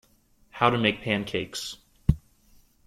How 0.49 0.71
to 0.71 0.79
make 0.79 1.03
pancakes. 1.03 1.77